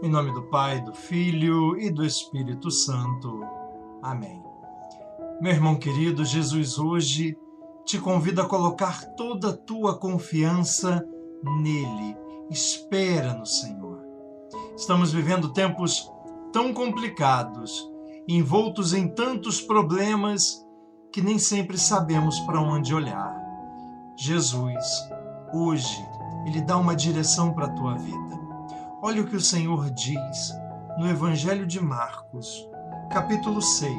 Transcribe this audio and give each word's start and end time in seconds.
Em 0.00 0.08
nome 0.08 0.32
do 0.32 0.44
Pai, 0.44 0.80
do 0.80 0.94
Filho 0.94 1.76
e 1.76 1.90
do 1.90 2.04
Espírito 2.04 2.70
Santo. 2.70 3.44
Amém. 4.00 4.40
Meu 5.40 5.50
irmão 5.50 5.74
querido, 5.74 6.24
Jesus 6.24 6.78
hoje 6.78 7.36
te 7.84 7.98
convida 7.98 8.42
a 8.42 8.46
colocar 8.46 9.04
toda 9.16 9.48
a 9.50 9.56
tua 9.56 9.98
confiança 9.98 11.04
nele. 11.42 12.16
Espera 12.48 13.34
no 13.34 13.44
Senhor. 13.44 14.00
Estamos 14.76 15.12
vivendo 15.12 15.52
tempos 15.52 16.08
tão 16.52 16.72
complicados, 16.72 17.90
envoltos 18.28 18.94
em 18.94 19.08
tantos 19.08 19.60
problemas 19.60 20.64
que 21.12 21.20
nem 21.20 21.40
sempre 21.40 21.76
sabemos 21.76 22.38
para 22.40 22.60
onde 22.60 22.94
olhar. 22.94 23.36
Jesus, 24.16 24.84
hoje, 25.52 26.06
ele 26.46 26.60
dá 26.60 26.76
uma 26.76 26.94
direção 26.94 27.52
para 27.52 27.66
a 27.66 27.72
tua 27.72 27.94
vida. 27.94 28.47
Olha 29.00 29.22
o 29.22 29.26
que 29.26 29.36
o 29.36 29.40
Senhor 29.40 29.90
diz 29.90 30.52
no 30.98 31.08
Evangelho 31.08 31.64
de 31.64 31.80
Marcos, 31.80 32.68
capítulo 33.12 33.62
6. 33.62 33.96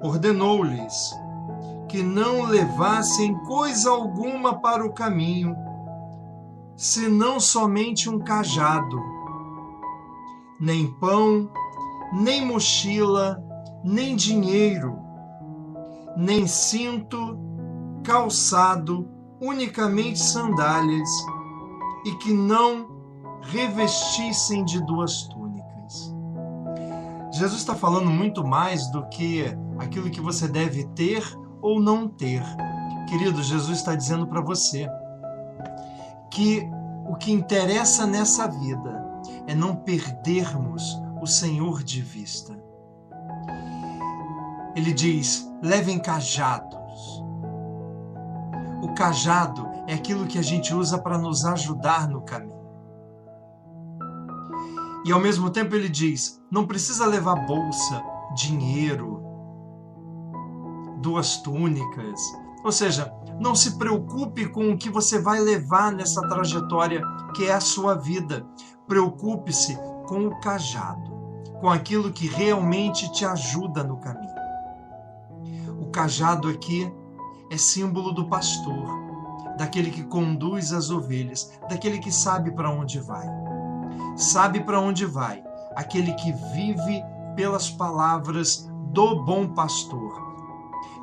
Ordenou-lhes 0.00 1.14
que 1.86 2.02
não 2.02 2.44
levassem 2.46 3.34
coisa 3.40 3.90
alguma 3.90 4.58
para 4.58 4.86
o 4.86 4.94
caminho, 4.94 5.54
senão 6.74 7.38
somente 7.38 8.08
um 8.08 8.18
cajado, 8.18 8.98
nem 10.58 10.90
pão, 10.92 11.50
nem 12.14 12.42
mochila, 12.42 13.38
nem 13.84 14.16
dinheiro, 14.16 14.98
nem 16.16 16.46
cinto, 16.46 17.38
calçado, 18.02 19.06
unicamente 19.42 20.20
sandálias, 20.20 21.10
e 22.06 22.12
que 22.12 22.32
não 22.32 22.95
revestissem 23.42 24.64
de 24.64 24.80
duas 24.84 25.22
túnicas. 25.24 26.14
Jesus 27.32 27.60
está 27.60 27.74
falando 27.74 28.10
muito 28.10 28.46
mais 28.46 28.90
do 28.90 29.06
que 29.08 29.44
aquilo 29.78 30.10
que 30.10 30.20
você 30.20 30.48
deve 30.48 30.84
ter 30.94 31.22
ou 31.60 31.80
não 31.80 32.08
ter. 32.08 32.42
Querido, 33.08 33.42
Jesus 33.42 33.78
está 33.78 33.94
dizendo 33.94 34.26
para 34.26 34.40
você 34.40 34.88
que 36.30 36.68
o 37.08 37.14
que 37.14 37.30
interessa 37.30 38.06
nessa 38.06 38.48
vida 38.48 39.04
é 39.46 39.54
não 39.54 39.76
perdermos 39.76 41.00
o 41.20 41.26
Senhor 41.26 41.82
de 41.82 42.02
vista. 42.02 42.56
Ele 44.74 44.92
diz: 44.92 45.50
levem 45.62 45.98
cajados. 45.98 46.76
O 48.82 48.94
cajado 48.94 49.68
é 49.86 49.94
aquilo 49.94 50.26
que 50.26 50.38
a 50.38 50.42
gente 50.42 50.74
usa 50.74 50.98
para 50.98 51.18
nos 51.18 51.44
ajudar 51.44 52.08
no 52.08 52.20
caminho. 52.22 52.55
E 55.06 55.12
ao 55.12 55.20
mesmo 55.20 55.48
tempo 55.50 55.76
ele 55.76 55.88
diz: 55.88 56.42
não 56.50 56.66
precisa 56.66 57.06
levar 57.06 57.46
bolsa, 57.46 58.02
dinheiro, 58.34 59.22
duas 61.00 61.36
túnicas. 61.42 62.20
Ou 62.64 62.72
seja, 62.72 63.14
não 63.38 63.54
se 63.54 63.78
preocupe 63.78 64.48
com 64.48 64.72
o 64.72 64.76
que 64.76 64.90
você 64.90 65.20
vai 65.20 65.38
levar 65.38 65.92
nessa 65.92 66.20
trajetória 66.28 67.00
que 67.36 67.44
é 67.44 67.52
a 67.52 67.60
sua 67.60 67.94
vida. 67.94 68.44
Preocupe-se 68.88 69.78
com 70.08 70.26
o 70.26 70.40
cajado, 70.40 71.08
com 71.60 71.70
aquilo 71.70 72.12
que 72.12 72.26
realmente 72.26 73.10
te 73.12 73.24
ajuda 73.24 73.84
no 73.84 73.98
caminho. 73.98 74.34
O 75.80 75.86
cajado 75.86 76.48
aqui 76.48 76.92
é 77.48 77.56
símbolo 77.56 78.10
do 78.10 78.28
pastor, 78.28 78.88
daquele 79.56 79.92
que 79.92 80.02
conduz 80.02 80.72
as 80.72 80.90
ovelhas, 80.90 81.52
daquele 81.70 82.00
que 82.00 82.10
sabe 82.10 82.50
para 82.50 82.72
onde 82.72 82.98
vai 82.98 83.45
sabe 84.16 84.60
para 84.60 84.80
onde 84.80 85.04
vai, 85.04 85.42
aquele 85.74 86.12
que 86.14 86.32
vive 86.32 87.04
pelas 87.34 87.70
palavras 87.70 88.68
do 88.92 89.22
bom 89.22 89.46
pastor. 89.48 90.14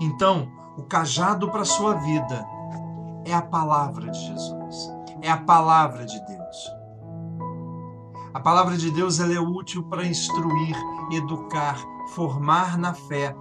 Então, 0.00 0.50
o 0.76 0.82
cajado 0.82 1.50
para 1.50 1.62
a 1.62 1.66
sua 1.66 1.94
vida 1.94 2.46
é 3.24 3.34
a 3.34 3.42
palavra 3.42 4.10
de 4.10 4.18
Jesus, 4.18 4.92
é 5.20 5.30
a 5.30 5.36
palavra 5.36 6.04
de 6.06 6.18
Deus. 6.24 6.72
A 8.32 8.40
palavra 8.40 8.78
de 8.78 8.90
Deus 8.90 9.20
ela 9.20 9.34
é 9.34 9.40
útil 9.40 9.82
para 9.84 10.06
instruir, 10.06 10.74
educar, 11.10 11.76
formar 12.14 12.78
na 12.78 12.94
fé. 12.94 13.36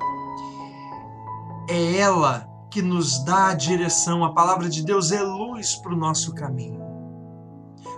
É 1.70 1.98
ela 1.98 2.46
que 2.70 2.82
nos 2.82 3.24
dá 3.24 3.48
a 3.48 3.54
direção. 3.54 4.26
A 4.26 4.34
palavra 4.34 4.68
de 4.68 4.84
Deus 4.84 5.14
é 5.14 5.22
luz 5.22 5.76
para 5.76 5.94
o 5.94 5.98
nosso 5.98 6.36
caminho 6.36 6.81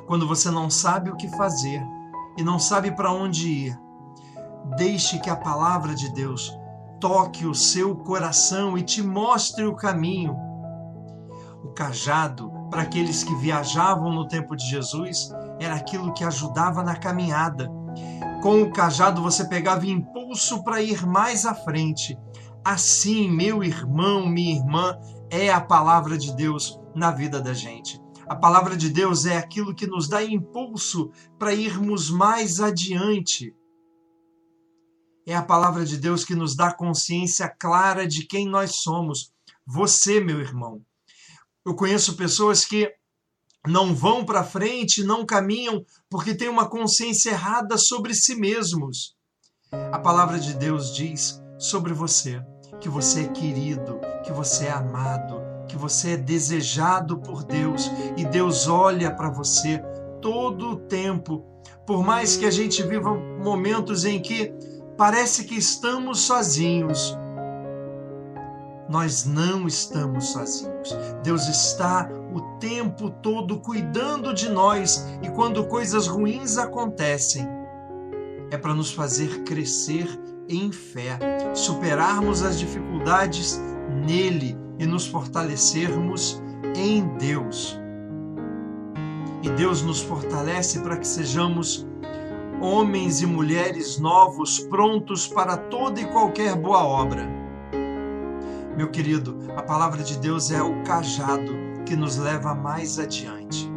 quando 0.07 0.27
você 0.27 0.51
não 0.51 0.69
sabe 0.69 1.09
o 1.09 1.15
que 1.15 1.27
fazer 1.29 1.81
e 2.37 2.43
não 2.43 2.59
sabe 2.59 2.91
para 2.91 3.11
onde 3.11 3.47
ir. 3.47 3.79
Deixe 4.77 5.19
que 5.19 5.29
a 5.29 5.35
palavra 5.35 5.93
de 5.93 6.11
Deus 6.13 6.57
toque 6.99 7.45
o 7.45 7.53
seu 7.53 7.95
coração 7.95 8.77
e 8.77 8.81
te 8.81 9.01
mostre 9.01 9.65
o 9.65 9.75
caminho. 9.75 10.35
O 11.63 11.69
cajado, 11.69 12.51
para 12.69 12.81
aqueles 12.81 13.23
que 13.23 13.35
viajavam 13.35 14.11
no 14.11 14.27
tempo 14.27 14.55
de 14.55 14.65
Jesus, 14.65 15.31
era 15.59 15.75
aquilo 15.75 16.13
que 16.13 16.23
ajudava 16.23 16.83
na 16.83 16.95
caminhada. 16.95 17.69
Com 18.41 18.61
o 18.61 18.71
cajado 18.71 19.21
você 19.21 19.45
pegava 19.45 19.85
impulso 19.85 20.63
para 20.63 20.81
ir 20.81 21.05
mais 21.05 21.45
à 21.45 21.53
frente. 21.53 22.17
Assim, 22.63 23.29
meu 23.29 23.63
irmão, 23.63 24.27
minha 24.27 24.55
irmã, 24.55 24.97
é 25.29 25.51
a 25.51 25.61
palavra 25.61 26.17
de 26.17 26.33
Deus 26.35 26.79
na 26.95 27.11
vida 27.11 27.41
da 27.41 27.53
gente. 27.53 28.02
A 28.33 28.35
palavra 28.35 28.75
de 28.75 28.89
Deus 28.89 29.27
é 29.27 29.37
aquilo 29.37 29.75
que 29.75 29.85
nos 29.85 30.09
dá 30.09 30.23
impulso 30.23 31.11
para 31.37 31.53
irmos 31.53 32.09
mais 32.09 32.59
adiante. 32.59 33.55
É 35.23 35.35
a 35.35 35.43
palavra 35.43 35.85
de 35.85 35.97
Deus 35.97 36.25
que 36.25 36.33
nos 36.33 36.55
dá 36.55 36.73
consciência 36.73 37.47
clara 37.47 38.07
de 38.07 38.25
quem 38.25 38.49
nós 38.49 38.77
somos. 38.77 39.31
Você, 39.67 40.19
meu 40.19 40.39
irmão. 40.39 40.81
Eu 41.63 41.75
conheço 41.75 42.17
pessoas 42.17 42.65
que 42.65 42.91
não 43.67 43.93
vão 43.93 44.25
para 44.25 44.43
frente, 44.43 45.03
não 45.03 45.27
caminham 45.27 45.85
porque 46.09 46.33
têm 46.33 46.49
uma 46.49 46.67
consciência 46.67 47.29
errada 47.29 47.77
sobre 47.77 48.15
si 48.15 48.33
mesmos. 48.33 49.15
A 49.91 49.99
palavra 49.99 50.39
de 50.39 50.55
Deus 50.55 50.91
diz 50.95 51.39
sobre 51.59 51.93
você 51.93 52.41
que 52.81 52.89
você 52.89 53.25
é 53.25 53.27
querido, 53.27 53.99
que 54.25 54.31
você 54.31 54.65
é 54.65 54.71
amado, 54.71 55.42
que 55.67 55.77
você 55.77 56.11
é 56.11 56.17
desejado 56.17 57.17
por 57.17 57.43
Deus 57.43 57.91
e 58.17 58.25
Deus 58.25 58.67
olha 58.67 59.11
para 59.11 59.29
você 59.29 59.81
todo 60.21 60.71
o 60.71 60.75
tempo. 60.75 61.43
Por 61.85 62.03
mais 62.03 62.37
que 62.37 62.45
a 62.45 62.51
gente 62.51 62.81
viva 62.83 63.13
momentos 63.13 64.05
em 64.05 64.21
que 64.21 64.53
parece 64.97 65.43
que 65.43 65.55
estamos 65.55 66.21
sozinhos, 66.21 67.17
nós 68.89 69.25
não 69.25 69.67
estamos 69.67 70.29
sozinhos. 70.29 70.95
Deus 71.23 71.47
está 71.47 72.09
o 72.33 72.41
tempo 72.59 73.09
todo 73.09 73.59
cuidando 73.59 74.33
de 74.33 74.49
nós 74.49 75.07
e 75.21 75.29
quando 75.29 75.65
coisas 75.65 76.07
ruins 76.07 76.57
acontecem, 76.57 77.47
é 78.51 78.57
para 78.57 78.73
nos 78.73 78.91
fazer 78.91 79.43
crescer 79.43 80.07
em 80.47 80.71
fé, 80.71 81.17
superarmos 81.53 82.43
as 82.43 82.59
dificuldades 82.59 83.59
nele 84.05 84.62
e 84.79 84.85
nos 84.85 85.07
fortalecermos 85.07 86.41
em 86.75 87.05
Deus. 87.17 87.79
E 89.41 89.49
Deus 89.49 89.81
nos 89.81 90.01
fortalece 90.01 90.79
para 90.79 90.97
que 90.97 91.07
sejamos 91.07 91.85
homens 92.61 93.21
e 93.21 93.25
mulheres 93.25 93.99
novos, 93.99 94.59
prontos 94.59 95.27
para 95.27 95.57
toda 95.57 95.99
e 95.99 96.05
qualquer 96.05 96.55
boa 96.55 96.83
obra. 96.83 97.27
Meu 98.77 98.89
querido, 98.89 99.37
a 99.55 99.61
palavra 99.61 100.01
de 100.01 100.17
Deus 100.17 100.49
é 100.49 100.61
o 100.61 100.81
cajado 100.83 101.51
que 101.85 101.95
nos 101.95 102.17
leva 102.17 102.55
mais 102.55 102.97
adiante. 102.97 103.69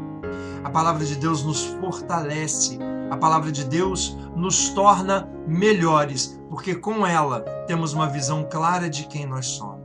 A 0.62 0.70
palavra 0.70 1.04
de 1.04 1.16
Deus 1.16 1.44
nos 1.44 1.64
fortalece, 1.64 2.78
a 3.10 3.16
palavra 3.16 3.52
de 3.52 3.64
Deus 3.64 4.16
nos 4.34 4.68
torna 4.70 5.28
melhores, 5.46 6.40
porque 6.48 6.74
com 6.74 7.06
ela 7.06 7.40
temos 7.66 7.92
uma 7.92 8.08
visão 8.08 8.44
clara 8.50 8.88
de 8.88 9.06
quem 9.06 9.26
nós 9.26 9.46
somos. 9.46 9.75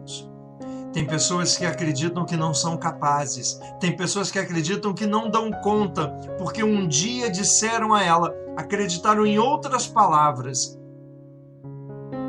Tem 0.93 1.05
pessoas 1.05 1.57
que 1.57 1.65
acreditam 1.65 2.25
que 2.25 2.35
não 2.35 2.53
são 2.53 2.75
capazes. 2.75 3.59
Tem 3.79 3.95
pessoas 3.95 4.29
que 4.29 4.37
acreditam 4.37 4.93
que 4.93 5.05
não 5.05 5.29
dão 5.29 5.49
conta, 5.51 6.09
porque 6.37 6.63
um 6.63 6.87
dia 6.87 7.29
disseram 7.29 7.93
a 7.93 8.03
ela, 8.03 8.33
acreditaram 8.57 9.25
em 9.25 9.39
outras 9.39 9.87
palavras. 9.87 10.77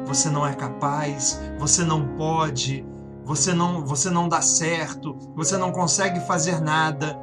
Você 0.07 0.31
não 0.31 0.47
é 0.47 0.55
capaz, 0.55 1.41
você 1.59 1.83
não 1.83 2.17
pode, 2.17 2.87
você 3.25 3.53
não, 3.53 3.85
você 3.85 4.11
não 4.11 4.29
dá 4.29 4.41
certo, 4.41 5.17
você 5.35 5.57
não 5.57 5.73
consegue 5.73 6.21
fazer 6.21 6.61
nada. 6.61 7.19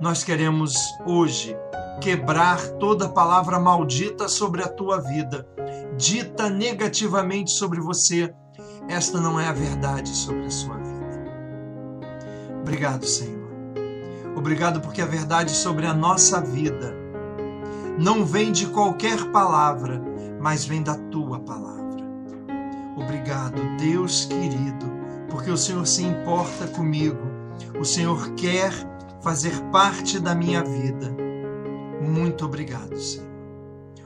Nós 0.00 0.22
queremos 0.22 0.74
hoje 1.06 1.56
quebrar 2.00 2.58
toda 2.72 3.08
palavra 3.08 3.58
maldita 3.58 4.28
sobre 4.28 4.62
a 4.62 4.68
tua 4.68 5.00
vida, 5.00 5.46
dita 5.96 6.50
negativamente 6.50 7.50
sobre 7.50 7.80
você 7.80 8.34
esta 8.88 9.20
não 9.20 9.38
é 9.38 9.48
a 9.48 9.52
verdade 9.52 10.08
sobre 10.08 10.46
a 10.46 10.50
sua 10.50 10.76
vida. 10.76 10.92
Obrigado, 12.60 13.06
Senhor. 13.06 13.50
Obrigado 14.36 14.80
porque 14.80 15.02
a 15.02 15.06
verdade 15.06 15.50
sobre 15.50 15.86
a 15.86 15.94
nossa 15.94 16.40
vida 16.40 16.94
não 17.98 18.24
vem 18.24 18.50
de 18.50 18.66
qualquer 18.66 19.30
palavra, 19.30 20.02
mas 20.40 20.64
vem 20.64 20.82
da 20.82 20.94
tua 20.94 21.38
palavra. 21.40 21.82
Obrigado, 22.96 23.60
Deus 23.78 24.24
querido, 24.24 24.90
porque 25.28 25.50
o 25.50 25.56
Senhor 25.56 25.86
se 25.86 26.02
importa 26.02 26.66
comigo. 26.68 27.30
O 27.78 27.84
Senhor 27.84 28.32
quer 28.34 28.72
fazer 29.20 29.52
parte 29.70 30.18
da 30.18 30.34
minha 30.34 30.62
vida. 30.62 31.14
Muito 32.00 32.44
obrigado, 32.44 32.98
Senhor. 32.98 33.30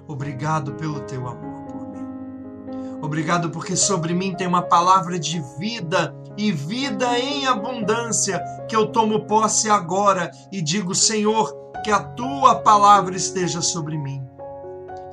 Obrigado 0.06 0.74
pelo 0.74 1.00
teu 1.00 1.26
amor. 1.26 1.45
Obrigado 3.06 3.50
porque 3.50 3.76
sobre 3.76 4.12
mim 4.12 4.34
tem 4.34 4.48
uma 4.48 4.62
palavra 4.62 5.16
de 5.16 5.40
vida 5.60 6.12
e 6.36 6.50
vida 6.50 7.16
em 7.16 7.46
abundância 7.46 8.42
que 8.68 8.74
eu 8.74 8.88
tomo 8.88 9.28
posse 9.28 9.70
agora 9.70 10.28
e 10.50 10.60
digo, 10.60 10.92
Senhor, 10.92 11.54
que 11.84 11.90
a 11.92 12.00
tua 12.00 12.56
palavra 12.56 13.14
esteja 13.14 13.62
sobre 13.62 13.96
mim. 13.96 14.26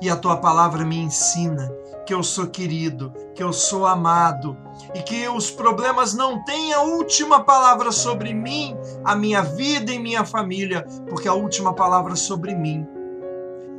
E 0.02 0.10
a 0.10 0.16
tua 0.16 0.38
palavra 0.38 0.84
me 0.84 0.98
ensina 0.98 1.70
que 2.04 2.12
eu 2.12 2.24
sou 2.24 2.48
querido, 2.48 3.14
que 3.32 3.44
eu 3.44 3.52
sou 3.52 3.86
amado 3.86 4.56
e 4.92 5.00
que 5.00 5.28
os 5.28 5.52
problemas 5.52 6.14
não 6.14 6.44
têm 6.44 6.72
a 6.72 6.82
última 6.82 7.44
palavra 7.44 7.92
sobre 7.92 8.34
mim, 8.34 8.76
a 9.04 9.14
minha 9.14 9.40
vida 9.40 9.92
e 9.92 10.00
minha 10.00 10.24
família, 10.24 10.84
porque 11.08 11.28
a 11.28 11.32
última 11.32 11.72
palavra 11.72 12.16
sobre 12.16 12.56
mim 12.56 12.84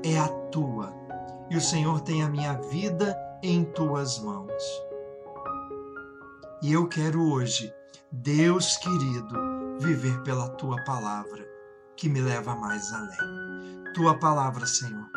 é 0.05 0.17
a 0.17 0.29
tua. 0.29 0.93
E 1.49 1.57
o 1.57 1.61
Senhor 1.61 1.99
tem 1.99 2.23
a 2.23 2.29
minha 2.29 2.53
vida 2.53 3.13
em 3.47 3.63
tuas 3.63 4.17
mãos. 4.19 4.63
E 6.63 6.73
eu 6.73 6.87
quero 6.87 7.31
hoje, 7.31 7.71
Deus 8.11 8.75
querido, 8.77 9.77
viver 9.79 10.19
pela 10.23 10.49
tua 10.49 10.83
palavra, 10.83 11.47
que 11.95 12.09
me 12.09 12.21
leva 12.21 12.55
mais 12.55 12.91
além. 12.91 13.83
Tua 13.93 14.17
palavra, 14.17 14.65
Senhor, 14.65 15.07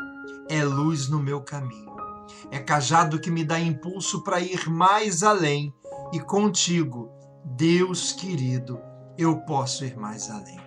é 0.51 0.63
luz 0.63 1.09
no 1.09 1.19
meu 1.19 1.41
caminho, 1.41 1.97
é 2.51 2.59
cajado 2.59 3.19
que 3.19 3.31
me 3.31 3.45
dá 3.45 3.59
impulso 3.59 4.23
para 4.23 4.41
ir 4.41 4.69
mais 4.69 5.23
além, 5.23 5.75
e 6.13 6.21
contigo, 6.21 7.11
Deus 7.43 8.13
querido, 8.13 8.79
eu 9.17 9.39
posso 9.41 9.87
ir 9.87 9.97
mais 9.97 10.31
além. 10.31 10.61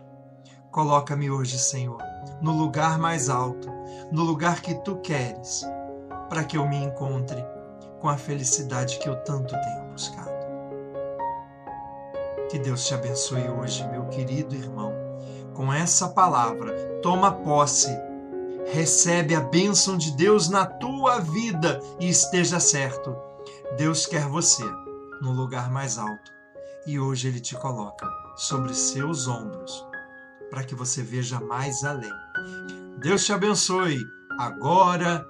Coloca-me 0.71 1.29
hoje, 1.29 1.59
Senhor, 1.59 2.01
no 2.41 2.53
lugar 2.57 2.97
mais 2.97 3.29
alto, 3.29 3.69
no 4.11 4.23
lugar 4.23 4.61
que 4.61 4.73
tu 4.83 4.95
queres, 5.01 5.63
para 6.31 6.45
que 6.45 6.55
eu 6.57 6.65
me 6.65 6.77
encontre 6.77 7.45
com 7.99 8.07
a 8.07 8.15
felicidade 8.15 8.99
que 8.99 9.09
eu 9.09 9.17
tanto 9.17 9.53
tenho 9.53 9.91
buscado. 9.91 10.31
Que 12.49 12.57
Deus 12.57 12.87
te 12.87 12.93
abençoe 12.93 13.49
hoje, 13.49 13.85
meu 13.89 14.05
querido 14.05 14.55
irmão. 14.55 14.93
Com 15.53 15.73
essa 15.73 16.07
palavra, 16.07 16.73
toma 17.01 17.33
posse, 17.33 17.93
recebe 18.71 19.35
a 19.35 19.41
bênção 19.41 19.97
de 19.97 20.15
Deus 20.15 20.47
na 20.47 20.65
tua 20.65 21.19
vida 21.19 21.81
e 21.99 22.07
esteja 22.07 22.61
certo. 22.61 23.13
Deus 23.77 24.05
quer 24.05 24.25
você 24.29 24.63
no 25.21 25.33
lugar 25.33 25.69
mais 25.69 25.97
alto 25.97 26.31
e 26.87 26.97
hoje 26.97 27.27
Ele 27.27 27.41
te 27.41 27.55
coloca 27.55 28.07
sobre 28.37 28.73
seus 28.73 29.27
ombros 29.27 29.85
para 30.49 30.63
que 30.63 30.75
você 30.75 31.03
veja 31.03 31.41
mais 31.41 31.83
além. 31.83 32.13
Deus 32.99 33.25
te 33.25 33.33
abençoe 33.33 33.99
agora 34.39 35.29